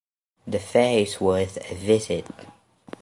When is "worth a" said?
1.21-1.75